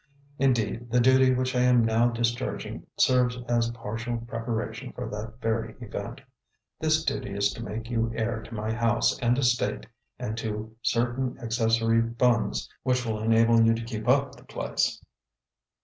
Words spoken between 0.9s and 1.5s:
duty